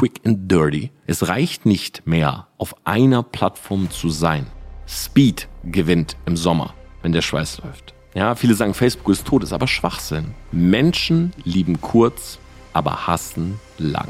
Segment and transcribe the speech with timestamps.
[0.00, 0.90] quick and dirty.
[1.06, 4.46] Es reicht nicht mehr, auf einer Plattform zu sein.
[4.88, 7.92] Speed gewinnt im Sommer, wenn der Schweiß läuft.
[8.14, 10.34] Ja, viele sagen, Facebook ist tot, ist aber Schwachsinn.
[10.52, 12.38] Menschen lieben kurz,
[12.72, 14.08] aber hassen lang.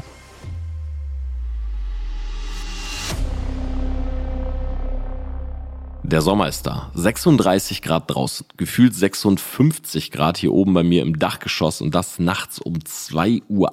[6.11, 6.91] Der Sommer ist da.
[6.93, 8.45] 36 Grad draußen.
[8.57, 13.71] Gefühlt 56 Grad hier oben bei mir im Dachgeschoss und das nachts um 2.01 Uhr,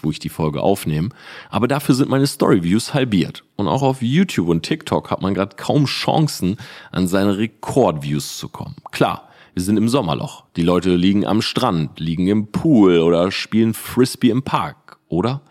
[0.00, 1.10] wo ich die Folge aufnehme.
[1.50, 3.44] Aber dafür sind meine Storyviews halbiert.
[3.56, 6.56] Und auch auf YouTube und TikTok hat man gerade kaum Chancen,
[6.92, 8.76] an seine Rekordviews zu kommen.
[8.90, 10.44] Klar, wir sind im Sommerloch.
[10.56, 15.42] Die Leute liegen am Strand, liegen im Pool oder spielen Frisbee im Park, oder?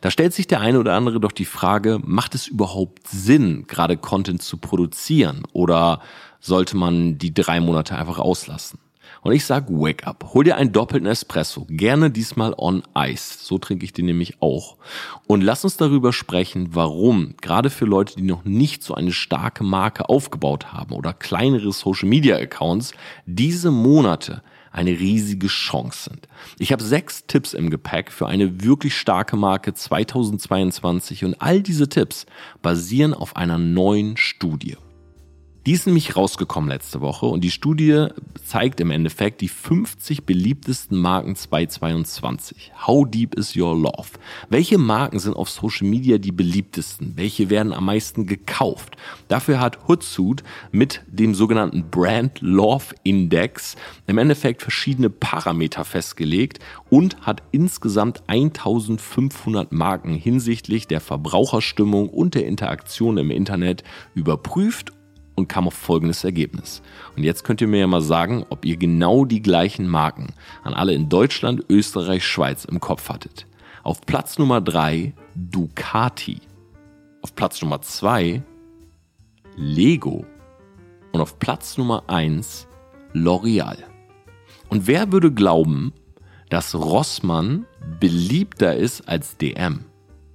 [0.00, 3.96] Da stellt sich der eine oder andere doch die Frage, macht es überhaupt Sinn, gerade
[3.96, 6.00] Content zu produzieren oder
[6.40, 8.78] sollte man die drei Monate einfach auslassen?
[9.24, 10.32] Und ich sag Wake up.
[10.34, 11.66] Hol dir einen doppelten Espresso.
[11.70, 13.38] Gerne diesmal on Ice.
[13.40, 14.76] So trinke ich den nämlich auch.
[15.26, 19.64] Und lass uns darüber sprechen, warum, gerade für Leute, die noch nicht so eine starke
[19.64, 22.92] Marke aufgebaut haben oder kleinere Social Media Accounts,
[23.24, 24.42] diese Monate
[24.74, 26.28] eine riesige Chance sind.
[26.58, 31.88] Ich habe sechs Tipps im Gepäck für eine wirklich starke Marke 2022 und all diese
[31.88, 32.26] Tipps
[32.60, 34.76] basieren auf einer neuen Studie.
[35.66, 38.08] Die ist nämlich rausgekommen letzte Woche und die Studie
[38.44, 42.72] zeigt im Endeffekt die 50 beliebtesten Marken 2022.
[42.86, 44.10] How deep is your love?
[44.50, 47.14] Welche Marken sind auf Social Media die beliebtesten?
[47.16, 48.96] Welche werden am meisten gekauft?
[49.28, 53.76] Dafür hat Hootsuite mit dem sogenannten Brand Love Index
[54.06, 56.58] im Endeffekt verschiedene Parameter festgelegt
[56.90, 63.82] und hat insgesamt 1500 Marken hinsichtlich der Verbraucherstimmung und der Interaktion im Internet
[64.14, 64.92] überprüft
[65.34, 66.82] und kam auf folgendes Ergebnis.
[67.16, 70.74] Und jetzt könnt ihr mir ja mal sagen, ob ihr genau die gleichen Marken an
[70.74, 73.46] alle in Deutschland, Österreich, Schweiz im Kopf hattet.
[73.82, 76.40] Auf Platz Nummer 3 Ducati.
[77.22, 78.42] Auf Platz Nummer 2
[79.56, 80.24] Lego.
[81.12, 82.66] Und auf Platz Nummer 1
[83.12, 83.78] L'Oreal.
[84.68, 85.92] Und wer würde glauben,
[86.50, 87.66] dass Rossmann
[88.00, 89.84] beliebter ist als DM?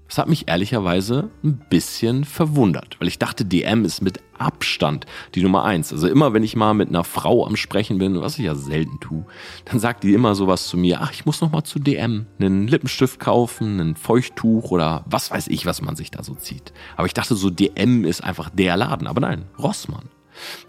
[0.10, 5.06] Das hat mich ehrlicherweise ein bisschen verwundert, weil ich dachte, DM ist mit Abstand
[5.36, 5.94] die Nummer eins.
[5.94, 9.00] Also immer, wenn ich mal mit einer Frau am Sprechen bin, was ich ja selten
[9.00, 9.26] tue,
[9.66, 12.68] dann sagt die immer sowas zu mir, ach, ich muss noch mal zu DM, einen
[12.68, 16.74] Lippenstift kaufen, ein Feuchttuch oder was weiß ich, was man sich da so zieht.
[16.98, 19.06] Aber ich dachte so, DM ist einfach der Laden.
[19.06, 20.10] Aber nein, Rossmann.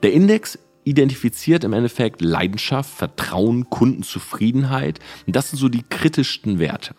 [0.02, 4.98] Der Index identifiziert im Endeffekt Leidenschaft, Vertrauen, Kundenzufriedenheit.
[5.26, 6.94] Und das sind so die kritischsten Werte.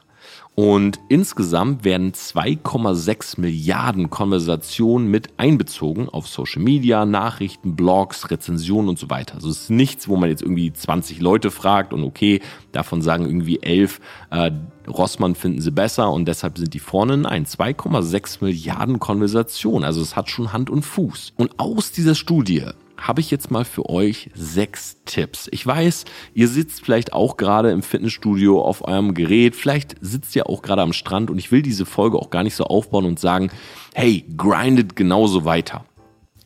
[0.53, 8.99] Und insgesamt werden 2,6 Milliarden Konversationen mit einbezogen auf Social Media, Nachrichten, Blogs, Rezensionen und
[8.99, 9.35] so weiter.
[9.35, 12.41] Also es ist nichts, wo man jetzt irgendwie 20 Leute fragt und okay,
[12.73, 14.51] davon sagen irgendwie 11, äh,
[14.89, 17.15] Rossmann finden sie besser und deshalb sind die vorne.
[17.15, 19.85] Nein, 2,6 Milliarden Konversationen.
[19.85, 21.33] Also es hat schon Hand und Fuß.
[21.37, 22.65] Und aus dieser Studie
[23.01, 25.49] habe ich jetzt mal für euch sechs Tipps.
[25.51, 30.47] Ich weiß, ihr sitzt vielleicht auch gerade im Fitnessstudio auf eurem Gerät, vielleicht sitzt ihr
[30.47, 33.19] auch gerade am Strand und ich will diese Folge auch gar nicht so aufbauen und
[33.19, 33.51] sagen,
[33.93, 35.85] hey, grindet genauso weiter.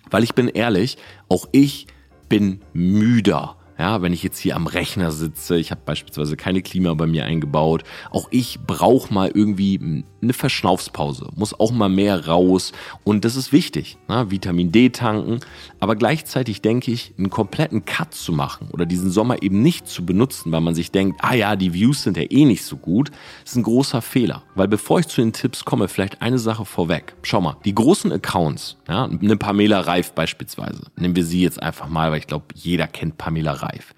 [0.09, 0.97] Weil ich bin ehrlich,
[1.29, 1.87] auch ich
[2.29, 6.93] bin müder ja, wenn ich jetzt hier am Rechner sitze, ich habe beispielsweise keine Klima
[6.93, 12.71] bei mir eingebaut, auch ich brauche mal irgendwie eine Verschnaufspause, muss auch mal mehr raus
[13.03, 14.31] und das ist wichtig, ne?
[14.31, 15.41] Vitamin D tanken,
[15.79, 20.05] aber gleichzeitig denke ich, einen kompletten Cut zu machen oder diesen Sommer eben nicht zu
[20.05, 23.11] benutzen, weil man sich denkt, ah ja, die Views sind ja eh nicht so gut,
[23.43, 27.15] ist ein großer Fehler, weil bevor ich zu den Tipps komme, vielleicht eine Sache vorweg.
[27.23, 31.89] Schau mal, die großen Accounts, ja, eine Pamela Reif beispielsweise, nehmen wir sie jetzt einfach
[31.89, 33.93] mal, weil ich glaube, jeder kennt Pamela Reif reif.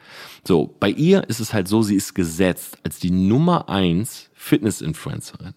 [0.46, 5.54] So, bei ihr ist es halt so, sie ist gesetzt als die Nummer eins Fitness-Influencerin.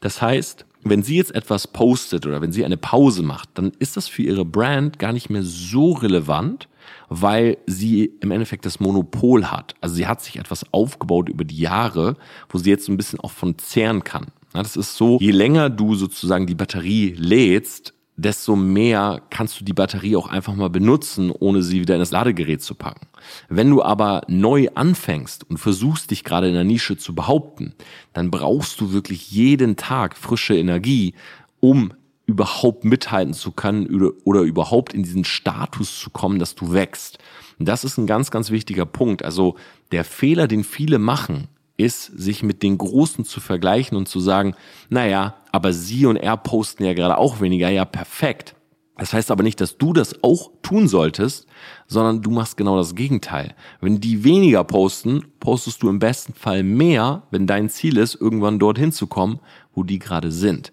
[0.00, 3.96] Das heißt, wenn sie jetzt etwas postet oder wenn sie eine Pause macht, dann ist
[3.96, 6.68] das für ihre Brand gar nicht mehr so relevant,
[7.08, 9.74] weil sie im Endeffekt das Monopol hat.
[9.80, 12.16] Also sie hat sich etwas aufgebaut über die Jahre,
[12.48, 14.26] wo sie jetzt so ein bisschen auch von zehren kann.
[14.52, 19.72] Das ist so, je länger du sozusagen die Batterie lädst, desto mehr kannst du die
[19.72, 23.06] Batterie auch einfach mal benutzen, ohne sie wieder in das Ladegerät zu packen.
[23.48, 27.74] Wenn du aber neu anfängst und versuchst, dich gerade in der Nische zu behaupten,
[28.12, 31.14] dann brauchst du wirklich jeden Tag frische Energie,
[31.60, 31.92] um
[32.26, 37.18] überhaupt mithalten zu können oder, überhaupt in diesen Status zu kommen, dass du wächst.
[37.58, 39.24] Und das ist ein ganz, ganz wichtiger Punkt.
[39.24, 39.56] Also
[39.90, 41.48] der Fehler, den viele machen,
[41.82, 44.54] ist, sich mit den Großen zu vergleichen und zu sagen,
[44.88, 48.54] naja, aber sie und er posten ja gerade auch weniger, ja perfekt.
[48.96, 51.46] Das heißt aber nicht, dass du das auch tun solltest,
[51.86, 53.54] sondern du machst genau das Gegenteil.
[53.80, 58.58] Wenn die weniger posten, postest du im besten Fall mehr, wenn dein Ziel ist, irgendwann
[58.58, 59.40] dorthin zu kommen,
[59.74, 60.72] wo die gerade sind.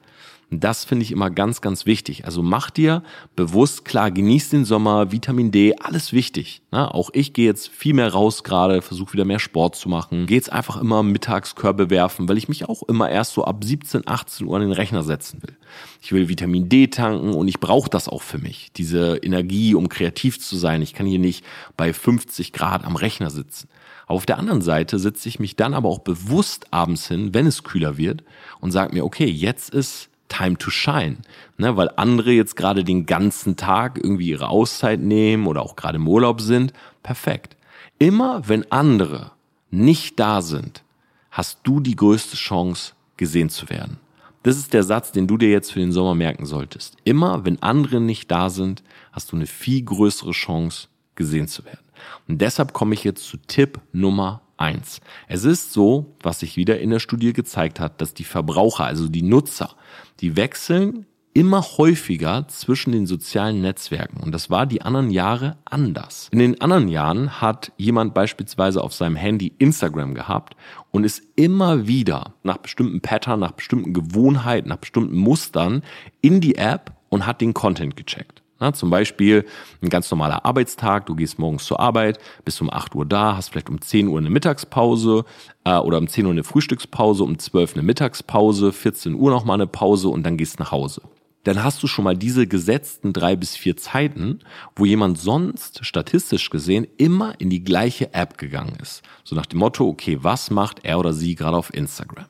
[0.52, 2.26] Und das finde ich immer ganz, ganz wichtig.
[2.26, 3.04] Also mach dir
[3.36, 6.64] bewusst klar, genieß den Sommer, Vitamin D, alles wichtig.
[6.72, 10.26] Na, auch ich gehe jetzt viel mehr raus gerade, versuche wieder mehr Sport zu machen.
[10.26, 13.64] Gehe jetzt einfach immer mittags Körbe werfen, weil ich mich auch immer erst so ab
[13.64, 15.56] 17, 18 Uhr an den Rechner setzen will.
[16.02, 18.72] Ich will Vitamin D tanken und ich brauche das auch für mich.
[18.76, 20.82] Diese Energie, um kreativ zu sein.
[20.82, 21.46] Ich kann hier nicht
[21.78, 23.70] bei 50 Grad am Rechner sitzen.
[24.08, 27.64] Auf der anderen Seite setze ich mich dann aber auch bewusst abends hin, wenn es
[27.64, 28.24] kühler wird
[28.60, 31.18] und sage mir, okay, jetzt ist Time to Shine,
[31.58, 35.98] ne, weil andere jetzt gerade den ganzen Tag irgendwie ihre Auszeit nehmen oder auch gerade
[35.98, 36.72] im Urlaub sind.
[37.04, 37.58] Perfekt.
[37.98, 39.32] Immer wenn andere
[39.72, 40.84] nicht da sind,
[41.32, 43.98] hast du die größte Chance, gesehen zu werden.
[44.44, 46.96] Das ist der Satz, den du dir jetzt für den Sommer merken solltest.
[47.04, 51.84] Immer wenn andere nicht da sind, hast du eine viel größere Chance, gesehen zu werden.
[52.30, 55.02] Und deshalb komme ich jetzt zu Tipp Nummer eins.
[55.28, 59.08] Es ist so, was sich wieder in der Studie gezeigt hat, dass die Verbraucher, also
[59.08, 59.76] die Nutzer,
[60.20, 64.22] die wechseln immer häufiger zwischen den sozialen Netzwerken.
[64.22, 66.28] Und das war die anderen Jahre anders.
[66.32, 70.56] In den anderen Jahren hat jemand beispielsweise auf seinem Handy Instagram gehabt
[70.92, 75.84] und ist immer wieder nach bestimmten Pattern, nach bestimmten Gewohnheiten, nach bestimmten Mustern
[76.22, 78.39] in die App und hat den Content gecheckt.
[78.60, 79.46] Na, zum Beispiel
[79.82, 83.50] ein ganz normaler Arbeitstag, du gehst morgens zur Arbeit, bist um 8 Uhr da, hast
[83.50, 85.24] vielleicht um 10 Uhr eine Mittagspause
[85.64, 89.68] äh, oder um 10 Uhr eine Frühstückspause, um 12 eine Mittagspause, 14 Uhr nochmal eine
[89.68, 91.02] Pause und dann gehst nach Hause.
[91.46, 94.40] Dann hast du schon mal diese gesetzten drei bis vier Zeiten,
[94.76, 99.04] wo jemand sonst statistisch gesehen immer in die gleiche App gegangen ist.
[99.24, 102.26] So nach dem Motto, okay, was macht er oder sie gerade auf Instagram?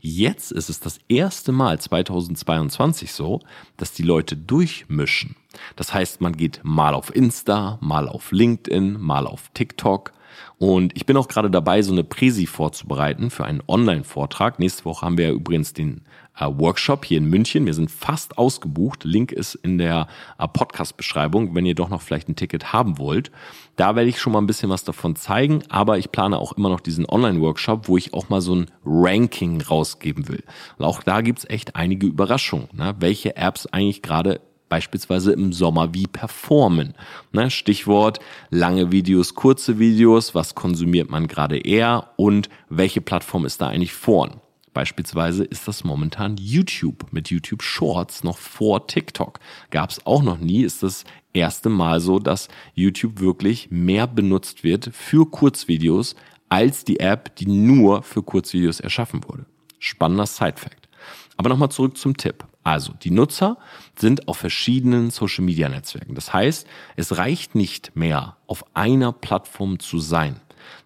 [0.00, 3.40] Jetzt ist es das erste Mal 2022 so,
[3.76, 5.36] dass die Leute durchmischen.
[5.76, 10.12] Das heißt, man geht mal auf Insta, mal auf LinkedIn, mal auf TikTok.
[10.58, 14.58] Und ich bin auch gerade dabei, so eine Präsi vorzubereiten für einen Online-Vortrag.
[14.58, 16.02] Nächste Woche haben wir ja übrigens den
[16.38, 17.66] äh, Workshop hier in München.
[17.66, 19.04] Wir sind fast ausgebucht.
[19.04, 20.08] Link ist in der
[20.38, 23.30] äh, Podcast-Beschreibung, wenn ihr doch noch vielleicht ein Ticket haben wollt.
[23.76, 26.68] Da werde ich schon mal ein bisschen was davon zeigen, aber ich plane auch immer
[26.68, 30.44] noch diesen Online-Workshop, wo ich auch mal so ein Ranking rausgeben will.
[30.78, 32.94] Und auch da gibt's echt einige Überraschungen, ne?
[32.98, 36.94] welche Apps eigentlich gerade beispielsweise im Sommer wie performen.
[37.32, 38.20] Ne, Stichwort
[38.50, 43.92] lange Videos, kurze Videos, was konsumiert man gerade eher und welche Plattform ist da eigentlich
[43.92, 44.40] vorn?
[44.74, 49.38] Beispielsweise ist das momentan YouTube mit YouTube Shorts noch vor TikTok.
[49.70, 54.64] Gab es auch noch nie, ist das erste Mal so, dass YouTube wirklich mehr benutzt
[54.64, 56.16] wird für Kurzvideos
[56.48, 59.46] als die App, die nur für Kurzvideos erschaffen wurde.
[59.78, 60.88] Spannender Side-Fact.
[61.36, 62.44] Aber nochmal zurück zum Tipp.
[62.64, 63.58] Also, die Nutzer
[63.94, 66.14] sind auf verschiedenen Social Media Netzwerken.
[66.14, 66.66] Das heißt,
[66.96, 70.40] es reicht nicht mehr, auf einer Plattform zu sein.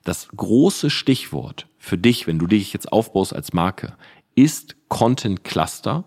[0.05, 3.97] Das große Stichwort für dich, wenn du dich jetzt aufbaust als Marke,
[4.35, 6.05] ist Content Cluster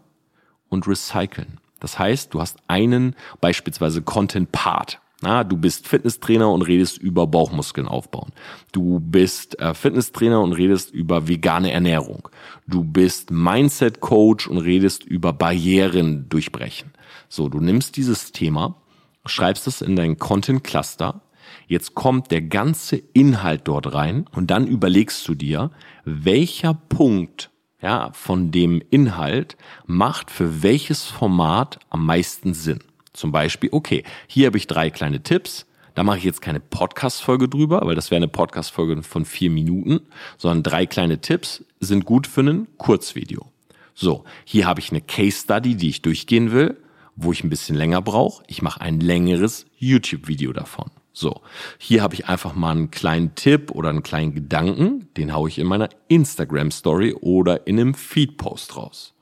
[0.70, 1.60] und Recyceln.
[1.80, 5.01] Das heißt, du hast einen beispielsweise Content Part.
[5.22, 8.32] Na, du bist Fitnesstrainer und redest über Bauchmuskeln aufbauen.
[8.72, 12.28] Du bist äh, Fitnesstrainer und redest über vegane Ernährung.
[12.68, 16.92] Du bist Mindset Coach und redest über Barrieren durchbrechen.
[17.30, 18.82] So, du nimmst dieses Thema,
[19.26, 21.22] schreibst es in dein Content Cluster
[21.68, 25.72] Jetzt kommt der ganze Inhalt dort rein und dann überlegst du dir,
[26.04, 27.50] welcher Punkt
[27.82, 32.80] ja, von dem Inhalt macht für welches Format am meisten Sinn.
[33.14, 35.66] Zum Beispiel, okay, hier habe ich drei kleine Tipps.
[35.96, 40.00] Da mache ich jetzt keine Podcast-Folge drüber, weil das wäre eine Podcast-Folge von vier Minuten,
[40.38, 43.52] sondern drei kleine Tipps sind gut für ein Kurzvideo.
[43.94, 46.78] So, hier habe ich eine Case-Study, die ich durchgehen will,
[47.18, 48.44] wo ich ein bisschen länger brauche.
[48.48, 50.90] Ich mache ein längeres YouTube-Video davon.
[51.14, 51.42] So,
[51.78, 55.60] hier habe ich einfach mal einen kleinen Tipp oder einen kleinen Gedanken, den haue ich
[55.60, 59.14] in meiner Instagram Story oder in einem Feed Post raus.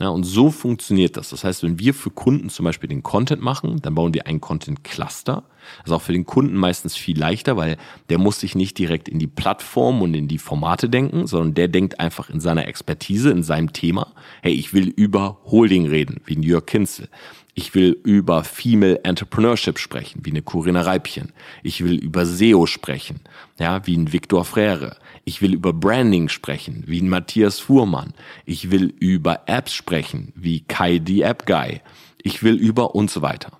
[0.00, 1.30] Ja, und so funktioniert das.
[1.30, 4.40] Das heißt, wenn wir für Kunden zum Beispiel den Content machen, dann bauen wir einen
[4.40, 5.44] Content Cluster.
[5.78, 7.76] Das ist auch für den Kunden meistens viel leichter, weil
[8.08, 11.68] der muss sich nicht direkt in die Plattform und in die Formate denken, sondern der
[11.68, 14.12] denkt einfach in seiner Expertise, in seinem Thema.
[14.42, 17.08] Hey, ich will über Holding reden, wie ein Jörg Kinzel.
[17.54, 21.32] Ich will über Female Entrepreneurship sprechen, wie eine Corinna Reibchen.
[21.62, 23.20] Ich will über SEO sprechen,
[23.60, 24.96] ja, wie ein Viktor Frere.
[25.24, 28.12] Ich will über Branding sprechen, wie ein Matthias Fuhrmann.
[28.44, 31.80] Ich will über Apps sprechen, wie Kai the App Guy.
[32.22, 33.52] Ich will über und so weiter.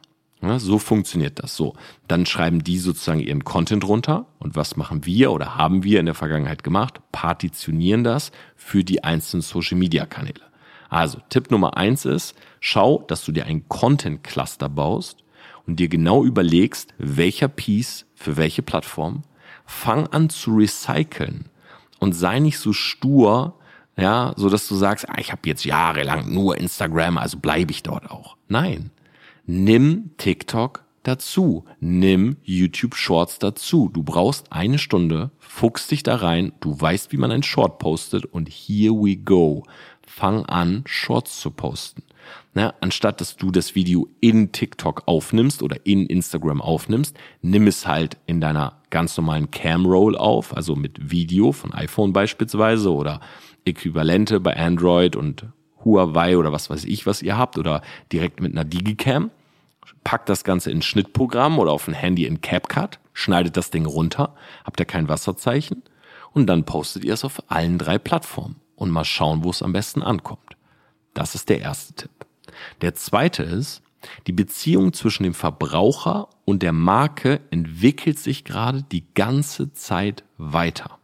[0.42, 1.74] Ja, so funktioniert das so.
[2.06, 4.26] Dann schreiben die sozusagen ihren Content runter.
[4.40, 7.00] Und was machen wir oder haben wir in der Vergangenheit gemacht?
[7.12, 10.42] Partitionieren das für die einzelnen Social Media Kanäle.
[10.94, 15.24] Also Tipp Nummer eins ist, schau, dass du dir einen Content Cluster baust
[15.66, 19.24] und dir genau überlegst, welcher Piece für welche Plattform,
[19.66, 21.48] fang an zu recyceln
[21.98, 23.58] und sei nicht so stur,
[23.96, 27.82] ja, so dass du sagst, ah, ich habe jetzt jahrelang nur Instagram, also bleibe ich
[27.82, 28.36] dort auch.
[28.46, 28.92] Nein,
[29.46, 33.90] nimm TikTok dazu, nimm YouTube Shorts dazu.
[33.92, 38.24] Du brauchst eine Stunde, fuchst dich da rein, du weißt, wie man ein Short postet
[38.24, 39.64] und here we go.
[40.06, 42.02] Fang an, Shorts zu posten.
[42.54, 47.87] Na, anstatt dass du das Video in TikTok aufnimmst oder in Instagram aufnimmst, nimm es
[47.87, 53.20] halt in deiner ganz normalen Cam-Roll auf, also mit Video von iPhone beispielsweise oder
[53.64, 55.46] Äquivalente bei Android und
[55.84, 57.82] Huawei oder was weiß ich, was ihr habt oder
[58.12, 59.30] direkt mit einer Digicam.
[60.02, 64.34] Packt das Ganze in Schnittprogramm oder auf ein Handy in CapCut, schneidet das Ding runter,
[64.64, 65.82] habt ihr kein Wasserzeichen
[66.32, 69.73] und dann postet ihr es auf allen drei Plattformen und mal schauen, wo es am
[69.73, 70.57] besten ankommt.
[71.14, 72.11] Das ist der erste Tipp.
[72.81, 73.83] Der zweite ist,
[74.26, 80.99] die Beziehung zwischen dem Verbraucher und der Marke entwickelt sich gerade die ganze Zeit weiter.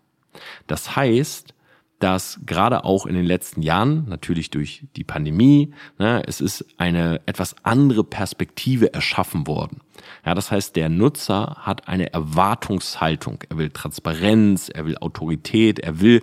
[0.67, 1.55] Das heißt,
[1.99, 7.21] dass gerade auch in den letzten Jahren, natürlich durch die Pandemie, ne, es ist eine
[7.27, 9.83] etwas andere Perspektive erschaffen worden.
[10.25, 13.45] Ja, das heißt, der Nutzer hat eine Erwartungshaltung.
[13.51, 16.23] Er will Transparenz, er will Autorität, er will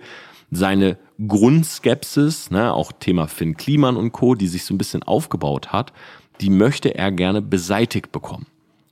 [0.50, 5.72] seine Grundskepsis, ne, auch Thema Finn Kliman und Co., die sich so ein bisschen aufgebaut
[5.72, 5.92] hat,
[6.40, 8.46] die möchte er gerne beseitigt bekommen.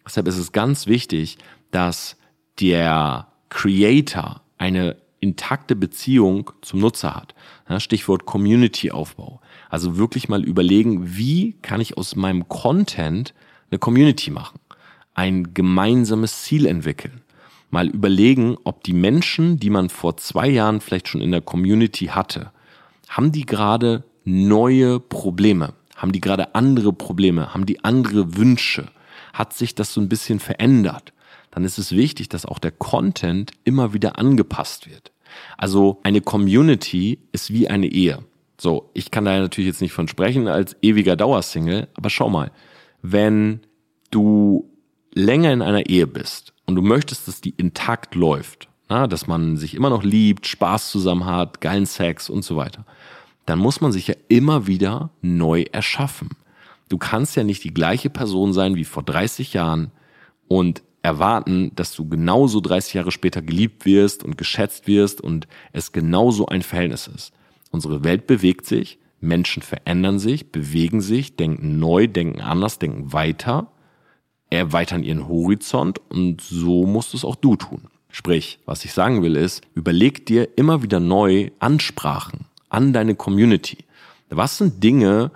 [0.04, 1.38] Deshalb ist es ganz wichtig,
[1.70, 2.16] dass
[2.60, 7.34] der Creator eine intakte Beziehung zum Nutzer hat.
[7.78, 9.40] Stichwort Community-Aufbau.
[9.68, 13.34] Also wirklich mal überlegen, wie kann ich aus meinem Content
[13.70, 14.60] eine Community machen?
[15.14, 17.22] Ein gemeinsames Ziel entwickeln.
[17.70, 22.06] Mal überlegen, ob die Menschen, die man vor zwei Jahren vielleicht schon in der Community
[22.06, 22.52] hatte,
[23.08, 25.74] haben die gerade neue Probleme?
[25.96, 27.54] Haben die gerade andere Probleme?
[27.54, 28.86] Haben die andere Wünsche?
[29.32, 31.12] Hat sich das so ein bisschen verändert?
[31.56, 35.10] dann ist es wichtig, dass auch der Content immer wieder angepasst wird.
[35.56, 38.18] Also eine Community ist wie eine Ehe.
[38.60, 42.50] So, ich kann da natürlich jetzt nicht von sprechen als ewiger Dauersingle, aber schau mal,
[43.00, 43.60] wenn
[44.10, 44.70] du
[45.14, 49.56] länger in einer Ehe bist und du möchtest, dass die intakt läuft, na, dass man
[49.56, 52.84] sich immer noch liebt, Spaß zusammen hat, geilen Sex und so weiter,
[53.46, 56.30] dann muss man sich ja immer wieder neu erschaffen.
[56.88, 59.90] Du kannst ja nicht die gleiche Person sein wie vor 30 Jahren
[60.48, 65.92] und erwarten, dass du genauso 30 Jahre später geliebt wirst und geschätzt wirst und es
[65.92, 67.32] genauso ein Verhältnis ist.
[67.70, 73.70] Unsere Welt bewegt sich, Menschen verändern sich, bewegen sich, denken neu, denken anders, denken weiter,
[74.50, 77.82] erweitern ihren Horizont und so musst es auch du tun.
[78.10, 83.78] Sprich, was ich sagen will ist, überleg dir immer wieder neu Ansprachen an deine Community.
[84.30, 85.30] Was sind Dinge,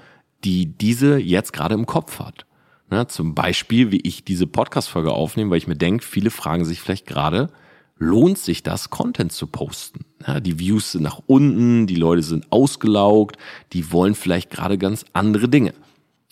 [0.45, 2.47] die diese jetzt gerade im Kopf hat?
[2.91, 6.81] Ne, zum Beispiel, wie ich diese Podcast-Folge aufnehme, weil ich mir denke, viele fragen sich
[6.81, 7.51] vielleicht gerade,
[7.99, 10.07] lohnt sich das, Content zu posten?
[10.27, 13.37] Ja, die Views sind nach unten, die Leute sind ausgelaugt,
[13.73, 15.75] die wollen vielleicht gerade ganz andere Dinge.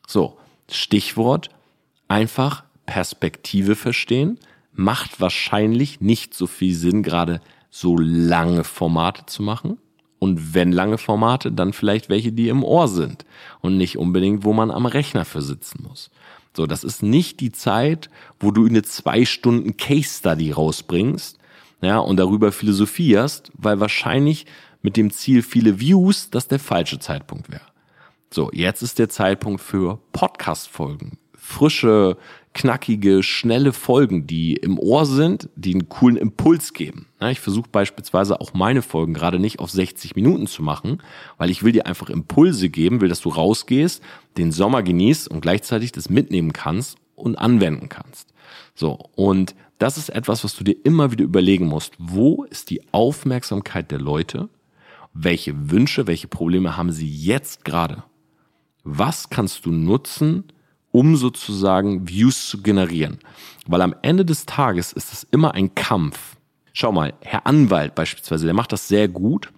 [0.07, 1.51] So, Stichwort,
[2.09, 4.39] einfach Perspektive verstehen,
[4.73, 9.77] macht wahrscheinlich nicht so viel Sinn, gerade so lange Formate zu machen.
[10.19, 13.27] Und wenn lange Formate, dann vielleicht welche, die im Ohr sind
[13.61, 16.11] und nicht unbedingt, wo man am Rechner für sitzen muss.
[16.57, 18.09] So, das ist nicht die Zeit,
[18.41, 21.39] wo du eine zwei Stunden Case Study rausbringst,
[21.83, 24.47] ja, und darüber philosophierst, weil wahrscheinlich
[24.81, 27.69] mit dem Ziel viele Views das der falsche Zeitpunkt wäre.
[28.31, 31.19] So, jetzt ist der Zeitpunkt für Podcast-Folgen.
[31.49, 32.19] Frische,
[32.55, 37.07] knackige, schnelle Folgen, die im Ohr sind, die einen coolen Impuls geben.
[37.31, 41.03] Ich versuche beispielsweise auch meine Folgen gerade nicht auf 60 Minuten zu machen,
[41.37, 44.03] weil ich will dir einfach Impulse geben, will, dass du rausgehst,
[44.37, 48.33] den Sommer genießt und gleichzeitig das mitnehmen kannst und anwenden kannst.
[48.75, 51.95] So, und das ist etwas, was du dir immer wieder überlegen musst.
[51.99, 54.49] Wo ist die Aufmerksamkeit der Leute?
[55.15, 58.05] Welche Wünsche, welche Probleme haben sie jetzt gerade?
[58.85, 60.45] Was kannst du nutzen,
[60.93, 63.19] um sozusagen Views zu generieren.
[63.67, 66.37] Weil am Ende des Tages ist es immer ein Kampf.
[66.73, 69.51] Schau mal, Herr Anwalt beispielsweise, der macht das sehr gut.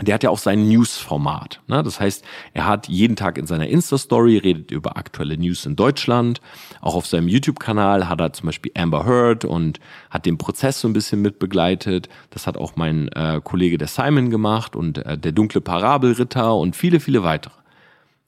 [0.00, 1.60] Der hat ja auch sein News-Format.
[1.66, 1.82] Ne?
[1.82, 6.40] Das heißt, er hat jeden Tag in seiner Insta-Story, redet über aktuelle News in Deutschland.
[6.80, 10.88] Auch auf seinem YouTube-Kanal hat er zum Beispiel Amber Heard und hat den Prozess so
[10.88, 12.08] ein bisschen mitbegleitet.
[12.30, 16.74] Das hat auch mein äh, Kollege der Simon gemacht und äh, der dunkle Parabelritter und
[16.74, 17.61] viele, viele weitere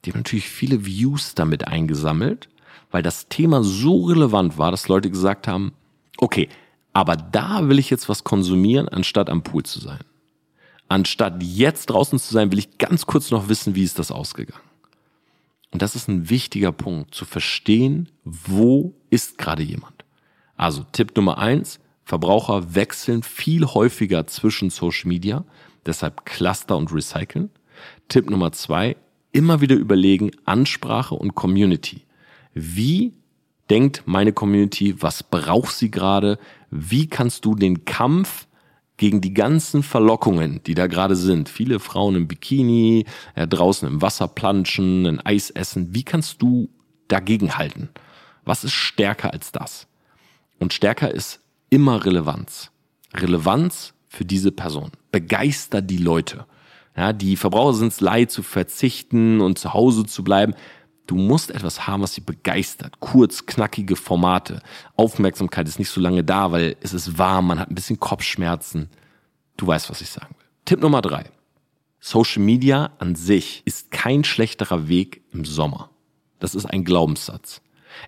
[0.05, 2.49] die haben natürlich viele Views damit eingesammelt,
[2.91, 5.73] weil das Thema so relevant war, dass Leute gesagt haben,
[6.19, 6.49] okay,
[6.93, 10.01] aber da will ich jetzt was konsumieren, anstatt am Pool zu sein.
[10.89, 14.63] Anstatt jetzt draußen zu sein, will ich ganz kurz noch wissen, wie ist das ausgegangen.
[15.73, 20.05] Und das ist ein wichtiger Punkt, zu verstehen, wo ist gerade jemand.
[20.57, 25.45] Also Tipp Nummer eins, Verbraucher wechseln viel häufiger zwischen Social Media,
[25.85, 27.51] deshalb Cluster und Recyceln.
[28.09, 28.97] Tipp Nummer zwei,
[29.35, 32.03] immer wieder überlegen, Ansprache und Community.
[32.55, 33.13] Wie
[33.69, 36.39] denkt meine Community, was braucht sie gerade?
[36.71, 38.47] Wie kannst du den Kampf
[38.97, 44.01] gegen die ganzen Verlockungen, die da gerade sind, viele Frauen im Bikini, äh, draußen im
[44.01, 46.71] Wasser planschen, ein Eis essen, wie kannst du
[47.09, 47.89] dagegen halten?
[48.45, 49.89] Was ist stärker als das?
[50.61, 52.71] Und stärker ist immer Relevanz.
[53.13, 54.93] Relevanz für diese Person.
[55.11, 56.47] Begeister die Leute.
[56.97, 60.55] Ja, die Verbraucher sind es leid zu verzichten und zu Hause zu bleiben.
[61.07, 63.01] Du musst etwas haben, was sie begeistert.
[63.01, 64.63] Kurz, knackige Formate.
[64.97, 68.89] Aufmerksamkeit ist nicht so lange da, weil es ist warm, man hat ein bisschen Kopfschmerzen.
[69.57, 70.47] Du weißt, was ich sagen will.
[70.65, 71.31] Tipp Nummer drei.
[72.01, 75.91] Social Media an sich ist kein schlechterer Weg im Sommer.
[76.39, 77.61] Das ist ein Glaubenssatz.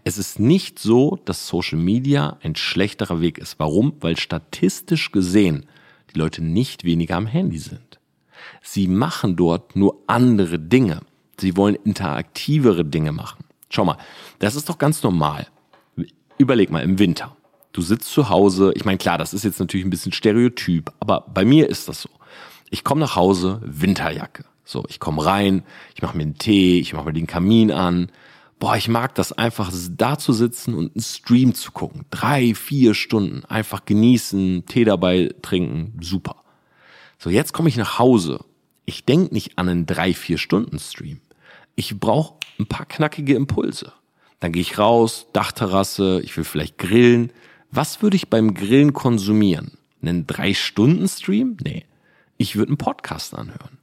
[0.04, 3.58] Es ist nicht so, dass Social Media ein schlechterer Weg ist.
[3.58, 3.94] Warum?
[4.00, 5.66] Weil statistisch gesehen
[6.12, 7.98] die Leute nicht weniger am Handy sind.
[8.62, 11.00] Sie machen dort nur andere Dinge.
[11.38, 13.44] Sie wollen interaktivere Dinge machen.
[13.68, 13.98] Schau mal,
[14.38, 15.46] das ist doch ganz normal.
[16.38, 17.36] Überleg mal im Winter.
[17.72, 18.72] Du sitzt zu Hause.
[18.74, 22.02] Ich meine, klar, das ist jetzt natürlich ein bisschen Stereotyp, aber bei mir ist das
[22.02, 22.08] so.
[22.70, 24.44] Ich komme nach Hause, Winterjacke.
[24.64, 25.62] So, ich komme rein,
[25.94, 28.10] ich mache mir einen Tee, ich mache mir den Kamin an.
[28.58, 32.06] Boah, ich mag das einfach, da zu sitzen und einen Stream zu gucken.
[32.10, 33.44] Drei, vier Stunden.
[33.44, 35.98] Einfach genießen, Tee dabei trinken.
[36.00, 36.36] Super.
[37.18, 38.44] So, jetzt komme ich nach Hause.
[38.84, 41.20] Ich denk nicht an einen drei, vier Stunden Stream
[41.76, 43.92] ich brauche ein paar knackige Impulse.
[44.40, 47.32] Dann gehe ich raus, Dachterrasse, ich will vielleicht grillen.
[47.70, 49.78] Was würde ich beim Grillen konsumieren?
[50.02, 51.58] Einen Drei-Stunden-Stream?
[51.62, 51.84] Nee.
[52.38, 53.78] Ich würde einen Podcast anhören.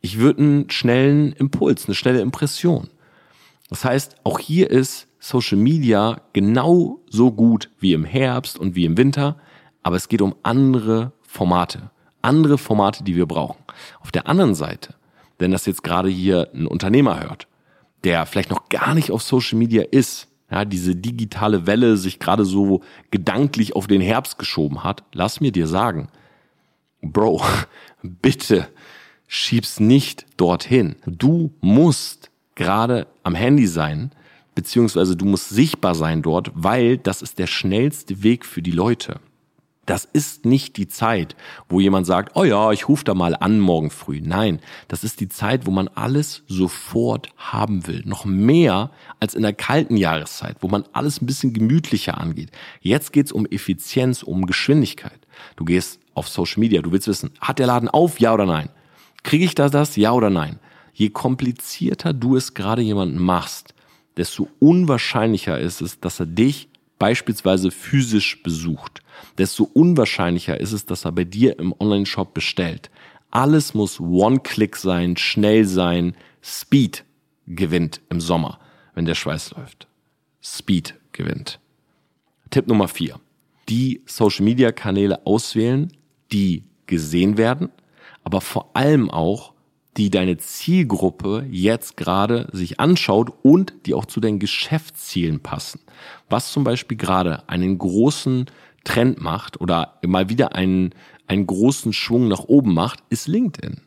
[0.00, 2.88] Ich würde einen schnellen Impuls, eine schnelle Impression.
[3.68, 8.84] Das heißt, auch hier ist Social Media genau so gut wie im Herbst und wie
[8.84, 9.36] im Winter,
[9.82, 11.90] aber es geht um andere Formate.
[12.28, 13.62] Andere Formate, die wir brauchen.
[14.00, 14.94] Auf der anderen Seite
[15.38, 17.46] wenn das jetzt gerade hier ein Unternehmer hört,
[18.04, 22.44] der vielleicht noch gar nicht auf Social Media ist, ja, diese digitale Welle sich gerade
[22.44, 26.08] so gedanklich auf den Herbst geschoben hat, lass mir dir sagen,
[27.00, 27.42] Bro,
[28.02, 28.68] bitte
[29.26, 30.96] schieb's nicht dorthin.
[31.06, 34.10] Du musst gerade am Handy sein,
[34.54, 39.20] beziehungsweise du musst sichtbar sein dort, weil das ist der schnellste Weg für die Leute.
[39.88, 41.34] Das ist nicht die Zeit,
[41.70, 44.20] wo jemand sagt, oh ja, ich rufe da mal an morgen früh.
[44.22, 48.02] Nein, das ist die Zeit, wo man alles sofort haben will.
[48.04, 52.50] Noch mehr als in der kalten Jahreszeit, wo man alles ein bisschen gemütlicher angeht.
[52.82, 55.26] Jetzt geht's um Effizienz, um Geschwindigkeit.
[55.56, 58.68] Du gehst auf Social Media, du willst wissen, hat der Laden auf, ja oder nein?
[59.22, 60.58] Kriege ich da das, ja oder nein?
[60.92, 63.72] Je komplizierter du es gerade jemanden machst,
[64.18, 69.02] desto unwahrscheinlicher ist es, dass er dich beispielsweise physisch besucht
[69.36, 72.90] desto unwahrscheinlicher ist es, dass er bei dir im Online-Shop bestellt.
[73.30, 76.16] Alles muss One-Click sein, schnell sein.
[76.42, 77.04] Speed
[77.46, 78.58] gewinnt im Sommer,
[78.94, 79.86] wenn der Schweiß läuft.
[80.42, 81.60] Speed gewinnt.
[82.50, 83.20] Tipp Nummer vier.
[83.68, 85.92] Die Social-Media-Kanäle auswählen,
[86.32, 87.68] die gesehen werden,
[88.24, 89.52] aber vor allem auch,
[89.98, 95.80] die deine Zielgruppe jetzt gerade sich anschaut und die auch zu deinen Geschäftszielen passen.
[96.30, 98.46] Was zum Beispiel gerade einen großen
[98.84, 100.94] Trend macht oder mal wieder einen,
[101.26, 103.80] einen großen Schwung nach oben macht, ist LinkedIn.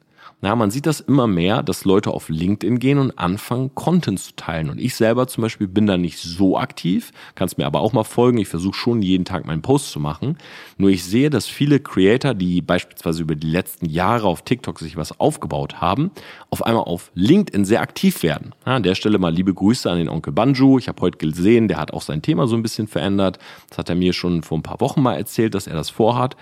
[0.43, 4.35] Na, man sieht das immer mehr, dass Leute auf LinkedIn gehen und anfangen, Content zu
[4.35, 4.71] teilen.
[4.71, 8.03] Und ich selber zum Beispiel bin da nicht so aktiv, kannst mir aber auch mal
[8.03, 8.39] folgen.
[8.39, 10.39] Ich versuche schon jeden Tag meinen Post zu machen.
[10.77, 14.97] Nur ich sehe, dass viele Creator, die beispielsweise über die letzten Jahre auf TikTok sich
[14.97, 16.09] was aufgebaut haben,
[16.49, 18.55] auf einmal auf LinkedIn sehr aktiv werden.
[18.65, 20.79] Ja, an der Stelle mal liebe Grüße an den Onkel Banju.
[20.79, 23.37] Ich habe heute gesehen, der hat auch sein Thema so ein bisschen verändert.
[23.69, 26.35] Das hat er mir schon vor ein paar Wochen mal erzählt, dass er das vorhat.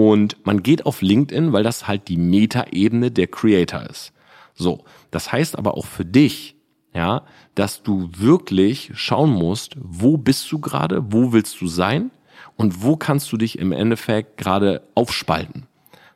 [0.00, 4.14] Und man geht auf LinkedIn, weil das halt die Metaebene der Creator ist.
[4.54, 6.56] So, das heißt aber auch für dich,
[6.94, 12.12] ja, dass du wirklich schauen musst, wo bist du gerade, wo willst du sein
[12.56, 15.66] und wo kannst du dich im Endeffekt gerade aufspalten.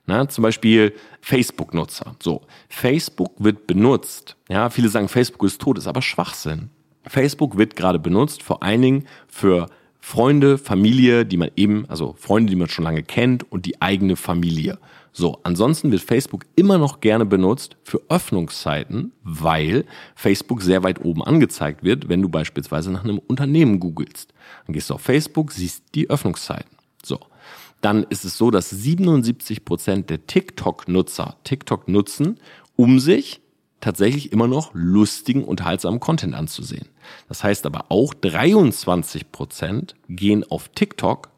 [0.06, 2.16] Na, zum Beispiel Facebook-Nutzer.
[2.22, 4.38] So, Facebook wird benutzt.
[4.48, 6.70] Ja, viele sagen, Facebook ist tot, ist aber Schwachsinn.
[7.06, 9.66] Facebook wird gerade benutzt, vor allen Dingen für
[10.06, 14.16] Freunde, Familie, die man eben, also Freunde, die man schon lange kennt und die eigene
[14.16, 14.78] Familie.
[15.12, 21.24] So, ansonsten wird Facebook immer noch gerne benutzt für Öffnungszeiten, weil Facebook sehr weit oben
[21.24, 24.34] angezeigt wird, wenn du beispielsweise nach einem Unternehmen googelst.
[24.66, 26.76] Dann gehst du auf Facebook, siehst die Öffnungszeiten.
[27.02, 27.18] So.
[27.80, 32.38] Dann ist es so, dass 77 Prozent der TikTok-Nutzer TikTok nutzen,
[32.76, 33.40] um sich
[33.84, 36.88] tatsächlich immer noch lustigen, unterhaltsamen Content anzusehen.
[37.28, 41.30] Das heißt aber auch 23 Prozent gehen auf TikTok,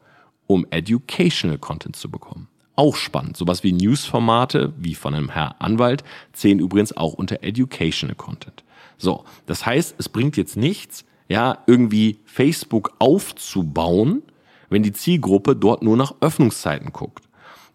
[0.47, 2.47] um educational Content zu bekommen.
[2.75, 3.35] Auch spannend.
[3.35, 8.63] Sowas wie Newsformate, wie von einem Herr Anwalt, zählen übrigens auch unter educational Content.
[8.97, 9.25] So.
[9.45, 14.23] Das heißt, es bringt jetzt nichts, ja, irgendwie Facebook aufzubauen,
[14.69, 17.26] wenn die Zielgruppe dort nur nach Öffnungszeiten guckt.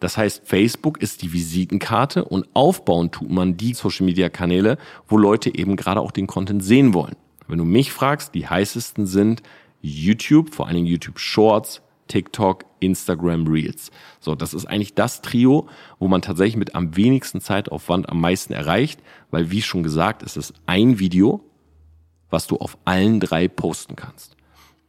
[0.02, 5.16] Das heißt, Facebook ist die Visitenkarte und aufbauen tut man die Social Media Kanäle, wo
[5.16, 7.14] Leute eben gerade auch den Content sehen wollen.
[7.46, 9.44] Wenn du mich fragst, die heißesten sind
[9.80, 13.92] YouTube, vor allen Dingen YouTube Shorts, TikTok, Instagram Reels.
[14.18, 15.68] So, das ist eigentlich das Trio,
[16.00, 20.36] wo man tatsächlich mit am wenigsten Zeitaufwand am meisten erreicht, weil wie schon gesagt, es
[20.36, 21.44] ist ein Video,
[22.28, 24.34] was du auf allen drei posten kannst.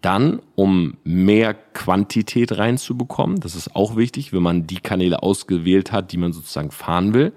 [0.04, 6.12] Dann, um mehr Quantität reinzubekommen, das ist auch wichtig, wenn man die Kanäle ausgewählt hat,
[6.12, 7.32] die man sozusagen fahren will,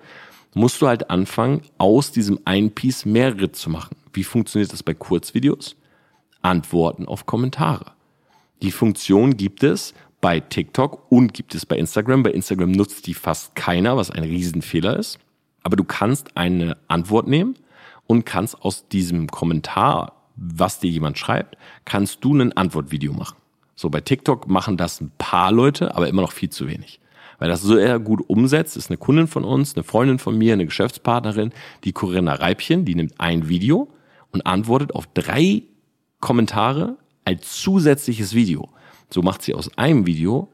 [0.53, 3.95] musst du halt anfangen, aus diesem einen Piece mehrere zu machen.
[4.13, 5.77] Wie funktioniert das bei Kurzvideos?
[6.43, 7.93] Antworten auf Kommentare.
[8.63, 12.25] Die Funktion gibt es bei TikTok und gibt es bei Instagram.
[12.25, 15.21] Bei Instagram nutzt die fast keiner, was ein Riesenfehler ist.
[15.63, 17.55] Aber du kannst eine Antwort nehmen
[18.09, 23.37] und kannst aus diesem Kommentar was dir jemand schreibt, kannst du ein Antwortvideo machen.
[23.75, 27.01] So, bei TikTok machen das ein paar Leute, aber immer noch viel zu wenig.
[27.39, 30.55] Weil das so eher gut umsetzt, ist eine Kundin von uns, eine Freundin von mir,
[30.55, 31.53] eine Geschäftspartnerin,
[31.85, 33.89] die Corinna Reibchen, die nimmt ein Video
[34.33, 35.63] und antwortet auf drei
[36.21, 38.71] Kommentare als zusätzliches Video.
[39.11, 40.49] So macht sie aus einem Video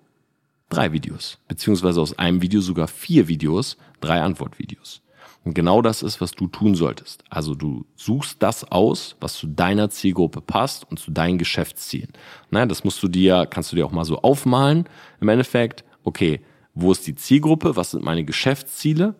[0.68, 5.02] drei Videos, beziehungsweise aus einem Video sogar vier Videos, drei Antwortvideos.
[5.44, 7.24] Und genau das ist, was du tun solltest.
[7.28, 12.12] Also du suchst das aus, was zu deiner Zielgruppe passt und zu deinen Geschäftszielen.
[12.50, 14.88] Na, das musst du dir, kannst du dir auch mal so aufmalen.
[15.20, 16.40] Im Endeffekt, okay,
[16.74, 17.76] wo ist die Zielgruppe?
[17.76, 19.16] Was sind meine Geschäftsziele?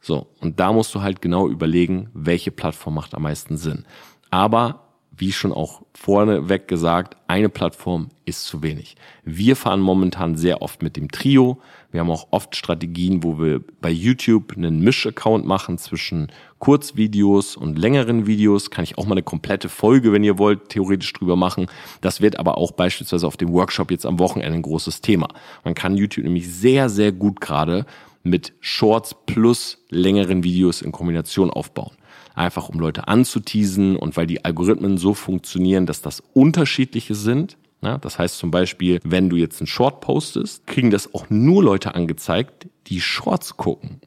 [0.00, 0.28] So.
[0.40, 3.84] Und da musst du halt genau überlegen, welche Plattform macht am meisten Sinn.
[4.30, 4.83] Aber
[5.16, 8.96] wie schon auch vorneweg gesagt, eine Plattform ist zu wenig.
[9.24, 11.60] Wir fahren momentan sehr oft mit dem Trio.
[11.90, 17.78] Wir haben auch oft Strategien, wo wir bei YouTube einen Misch-Account machen zwischen Kurzvideos und
[17.78, 18.70] längeren Videos.
[18.70, 21.66] Kann ich auch mal eine komplette Folge, wenn ihr wollt, theoretisch drüber machen.
[22.00, 25.28] Das wird aber auch beispielsweise auf dem Workshop jetzt am Wochenende ein großes Thema.
[25.62, 27.86] Man kann YouTube nämlich sehr, sehr gut gerade
[28.22, 31.92] mit Shorts plus längeren Videos in Kombination aufbauen
[32.34, 37.56] einfach um Leute anzuteasen und weil die Algorithmen so funktionieren, dass das unterschiedliche sind.
[37.82, 41.62] Ja, das heißt zum Beispiel, wenn du jetzt einen Short postest, kriegen das auch nur
[41.62, 44.00] Leute angezeigt, die Shorts gucken.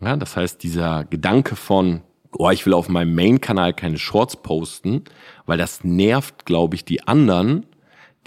[0.00, 2.02] Ja, das heißt, dieser Gedanke von,
[2.36, 5.04] oh, ich will auf meinem Main-Kanal keine Shorts posten,
[5.46, 7.66] weil das nervt, glaube ich, die anderen.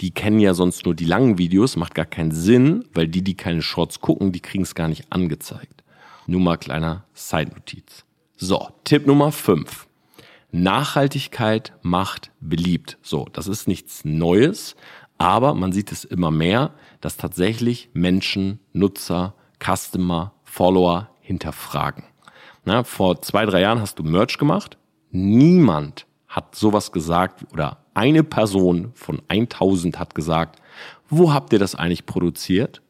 [0.00, 3.36] Die kennen ja sonst nur die langen Videos, macht gar keinen Sinn, weil die, die
[3.36, 5.84] keine Shorts gucken, die kriegen es gar nicht angezeigt.
[6.26, 8.05] Nur mal kleiner Side-Notiz.
[8.38, 9.86] So, Tipp Nummer 5.
[10.52, 12.98] Nachhaltigkeit macht beliebt.
[13.00, 14.76] So, das ist nichts Neues,
[15.16, 22.04] aber man sieht es immer mehr, dass tatsächlich Menschen, Nutzer, Customer, Follower hinterfragen.
[22.66, 24.76] Na, vor zwei, drei Jahren hast du Merch gemacht.
[25.10, 30.60] Niemand hat sowas gesagt oder eine Person von 1000 hat gesagt,
[31.08, 32.82] wo habt ihr das eigentlich produziert?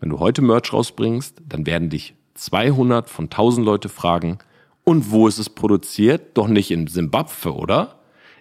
[0.00, 4.38] Wenn du heute Merch rausbringst, dann werden dich 200 von 1000 Leute fragen,
[4.84, 6.36] und wo ist es produziert?
[6.36, 8.00] Doch nicht in Simbabwe, oder?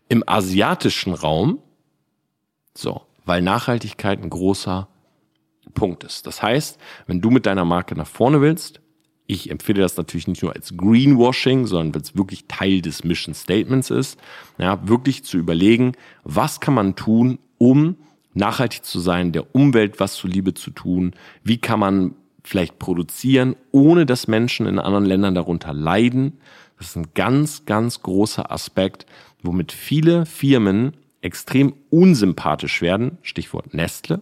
[0.10, 1.60] Im asiatischen Raum?
[2.76, 4.88] So, weil Nachhaltigkeit ein großer
[5.74, 6.28] Punkt ist.
[6.28, 6.78] Das heißt,
[7.08, 8.82] wenn du mit deiner Marke nach vorne willst,
[9.26, 13.34] ich empfehle das natürlich nicht nur als Greenwashing, sondern wenn es wirklich Teil des Mission
[13.34, 14.20] Statements ist,
[14.58, 17.96] ja, wirklich zu überlegen, was kann man tun, um
[18.34, 24.06] nachhaltig zu sein, der Umwelt was zuliebe zu tun, wie kann man vielleicht produzieren, ohne
[24.06, 26.40] dass Menschen in anderen Ländern darunter leiden.
[26.78, 29.06] Das ist ein ganz, ganz großer Aspekt,
[29.42, 33.18] womit viele Firmen extrem unsympathisch werden.
[33.22, 34.22] Stichwort Nestle.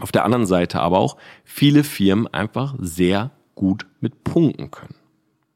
[0.00, 4.94] Auf der anderen Seite aber auch viele Firmen einfach sehr gut mit punkten können.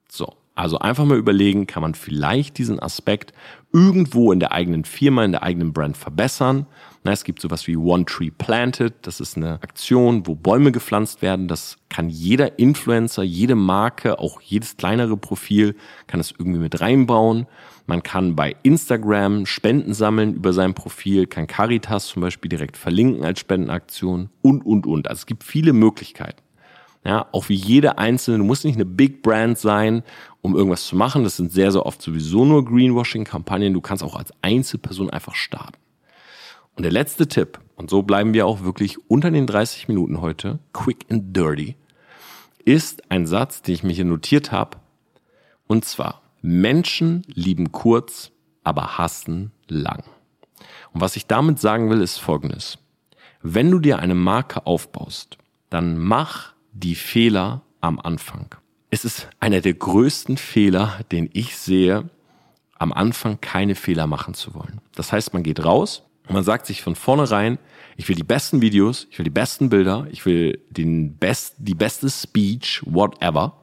[0.08, 0.34] So.
[0.54, 3.32] Also einfach mal überlegen, kann man vielleicht diesen Aspekt
[3.72, 6.66] irgendwo in der eigenen Firma, in der eigenen Brand verbessern.
[7.06, 8.94] Na, es gibt sowas wie One Tree Planted.
[9.02, 11.48] Das ist eine Aktion, wo Bäume gepflanzt werden.
[11.48, 17.46] Das kann jeder Influencer, jede Marke, auch jedes kleinere Profil kann das irgendwie mit reinbauen.
[17.84, 23.22] Man kann bei Instagram Spenden sammeln über sein Profil, kann Caritas zum Beispiel direkt verlinken
[23.22, 25.06] als Spendenaktion und, und, und.
[25.06, 26.40] Also es gibt viele Möglichkeiten.
[27.04, 30.04] Ja, auch wie jede einzelne, du musst nicht eine Big Brand sein,
[30.40, 31.22] um irgendwas zu machen.
[31.22, 33.74] Das sind sehr, sehr oft sowieso nur Greenwashing-Kampagnen.
[33.74, 35.83] Du kannst auch als Einzelperson einfach starten.
[36.76, 40.58] Und der letzte Tipp, und so bleiben wir auch wirklich unter den 30 Minuten heute,
[40.72, 41.76] quick and dirty,
[42.64, 44.78] ist ein Satz, den ich mir hier notiert habe.
[45.66, 48.32] Und zwar, Menschen lieben kurz,
[48.64, 50.04] aber hassen lang.
[50.92, 52.78] Und was ich damit sagen will, ist Folgendes.
[53.42, 55.38] Wenn du dir eine Marke aufbaust,
[55.70, 58.54] dann mach die Fehler am Anfang.
[58.90, 62.08] Es ist einer der größten Fehler, den ich sehe,
[62.78, 64.80] am Anfang keine Fehler machen zu wollen.
[64.94, 67.58] Das heißt, man geht raus und man sagt sich von vornherein,
[67.96, 71.74] ich will die besten Videos, ich will die besten Bilder, ich will den best, die
[71.74, 73.60] beste Speech, whatever.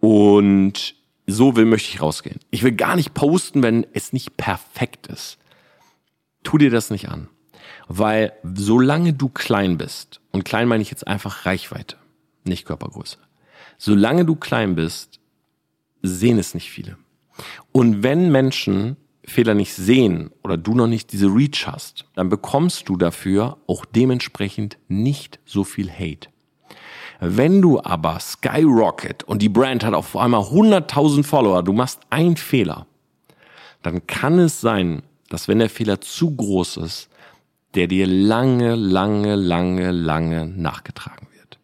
[0.00, 0.94] Und
[1.26, 2.40] so will, möchte ich rausgehen.
[2.50, 5.38] Ich will gar nicht posten, wenn es nicht perfekt ist.
[6.42, 7.28] Tu dir das nicht an.
[7.86, 11.96] Weil solange du klein bist, und klein meine ich jetzt einfach Reichweite,
[12.44, 13.18] nicht Körpergröße,
[13.78, 15.20] solange du klein bist,
[16.02, 16.96] sehen es nicht viele.
[17.72, 18.96] Und wenn Menschen
[19.30, 23.84] Fehler nicht sehen oder du noch nicht diese Reach hast, dann bekommst du dafür auch
[23.84, 26.28] dementsprechend nicht so viel Hate.
[27.20, 32.36] Wenn du aber Skyrocket und die Brand hat auf einmal 100.000 Follower, du machst einen
[32.36, 32.86] Fehler,
[33.82, 37.10] dann kann es sein, dass wenn der Fehler zu groß ist,
[37.74, 41.58] der dir lange, lange, lange, lange nachgetragen wird.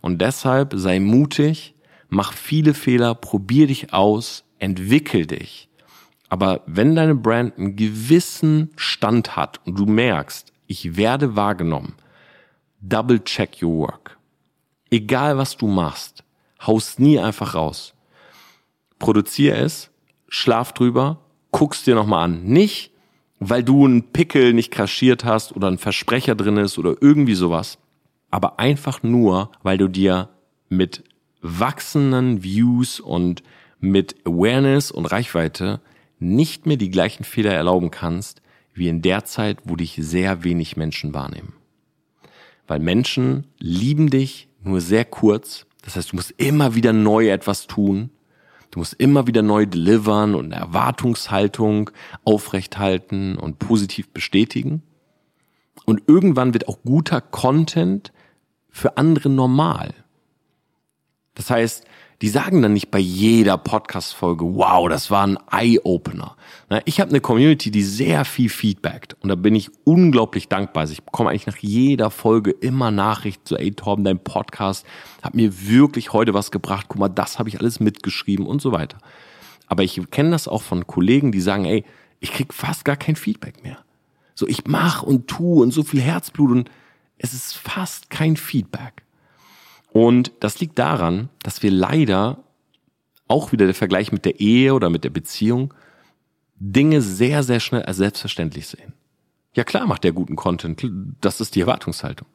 [0.00, 1.74] Und deshalb sei mutig,
[2.08, 5.68] mach viele Fehler, probier dich aus, entwickel dich.
[6.34, 11.94] Aber wenn deine Brand einen gewissen Stand hat und du merkst, ich werde wahrgenommen,
[12.80, 14.14] double check your work
[14.94, 16.22] egal was du machst,
[16.64, 17.94] haust nie einfach raus.
[18.98, 19.90] Produzier es,
[20.28, 21.18] schlaf drüber,
[21.50, 22.44] guckst dir nochmal an.
[22.44, 22.92] Nicht,
[23.40, 27.78] weil du einen Pickel nicht kaschiert hast oder ein Versprecher drin ist oder irgendwie sowas,
[28.30, 30.28] aber einfach nur, weil du dir
[30.68, 31.02] mit
[31.42, 33.42] wachsenden Views und
[33.80, 35.80] mit Awareness und Reichweite
[36.18, 38.42] nicht mehr die gleichen Fehler erlauben kannst,
[38.74, 41.54] wie in der Zeit, wo dich sehr wenig Menschen wahrnehmen.
[42.66, 45.66] Weil Menschen lieben dich nur sehr kurz.
[45.82, 48.10] Das heißt, du musst immer wieder neu etwas tun.
[48.70, 51.90] Du musst immer wieder neu delivern und eine Erwartungshaltung
[52.24, 54.82] aufrechthalten und positiv bestätigen.
[55.84, 58.12] Und irgendwann wird auch guter Content
[58.70, 59.94] für andere normal.
[61.34, 61.84] Das heißt,
[62.24, 66.36] die sagen dann nicht bei jeder Podcast-Folge, wow, das war ein Eye-Opener.
[66.86, 70.80] Ich habe eine Community, die sehr viel feedbackt und da bin ich unglaublich dankbar.
[70.80, 74.86] Also ich bekomme eigentlich nach jeder Folge immer Nachrichten so, ey Torben, dein Podcast
[75.20, 76.86] hat mir wirklich heute was gebracht.
[76.88, 78.96] Guck mal, das habe ich alles mitgeschrieben und so weiter.
[79.66, 81.84] Aber ich kenne das auch von Kollegen, die sagen, ey,
[82.20, 83.76] ich krieg fast gar kein Feedback mehr.
[84.34, 86.70] So, ich mach und tu und so viel Herzblut und
[87.18, 89.03] es ist fast kein Feedback.
[89.94, 92.42] Und das liegt daran, dass wir leider
[93.28, 95.72] auch wieder der Vergleich mit der Ehe oder mit der Beziehung
[96.56, 98.92] Dinge sehr, sehr schnell als selbstverständlich sehen.
[99.54, 100.84] Ja klar macht der guten Content,
[101.20, 102.26] das ist die Erwartungshaltung.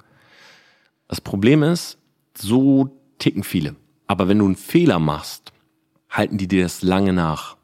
[1.10, 1.98] Das Problem ist,
[2.34, 3.76] so ticken viele.
[4.08, 5.52] Aber wenn du einen Fehler machst,
[6.10, 7.58] halten die dir das lange nach.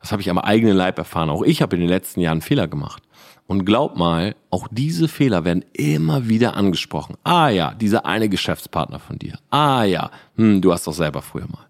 [0.00, 1.30] Das habe ich am eigenen Leib erfahren.
[1.30, 3.02] Auch ich habe in den letzten Jahren Fehler gemacht.
[3.46, 7.16] Und glaub mal, auch diese Fehler werden immer wieder angesprochen.
[7.24, 9.38] Ah ja, dieser eine Geschäftspartner von dir.
[9.50, 11.66] Ah ja, hm, du hast doch selber früher mal.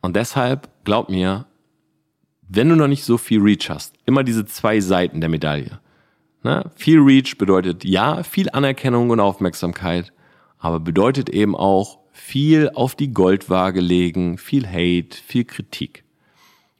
[0.00, 1.46] Und deshalb, glaub mir,
[2.48, 5.80] wenn du noch nicht so viel Reach hast, immer diese zwei Seiten der Medaille.
[6.42, 6.70] Ne?
[6.74, 10.12] Viel Reach bedeutet ja, viel Anerkennung und Aufmerksamkeit,
[10.58, 16.04] aber bedeutet eben auch viel auf die Goldwaage legen, viel Hate, viel Kritik.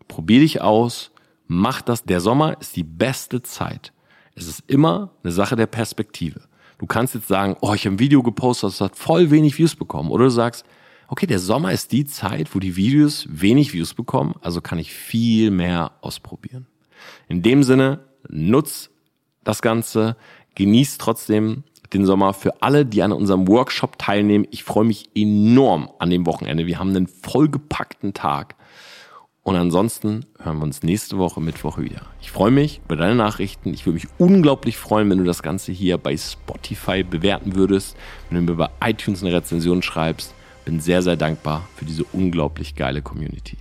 [0.09, 1.12] Probier dich aus
[1.55, 2.05] Mach das.
[2.05, 3.93] Der Sommer ist die beste Zeit.
[4.35, 6.41] Es ist immer eine Sache der Perspektive.
[6.79, 9.77] Du kannst jetzt sagen, oh, ich habe ein Video gepostet, das hat voll wenig Views
[9.77, 10.11] bekommen.
[10.11, 10.65] Oder du sagst,
[11.09, 14.95] okay, der Sommer ist die Zeit, wo die Videos wenig Views bekommen, also kann ich
[14.95, 16.67] viel mehr ausprobieren.
[17.29, 18.89] In dem Sinne, nutz
[19.45, 20.17] das Ganze,
[20.55, 24.47] genieß trotzdem den Sommer für alle, die an unserem Workshop teilnehmen.
[24.51, 26.67] Ich freue mich enorm an dem Wochenende.
[26.67, 28.57] Wir haben einen vollgepackten Tag.
[29.45, 32.03] Und ansonsten hören wir uns nächste Woche Mittwoch wieder.
[32.21, 33.75] Ich freue mich über deine Nachrichten.
[33.75, 37.97] Ich würde mich unglaublich freuen, wenn du das Ganze hier bei Spotify bewerten würdest,
[38.31, 40.33] wenn du mir bei iTunes eine Rezension schreibst.
[40.65, 43.57] Bin sehr, sehr dankbar für diese unglaublich geile Community.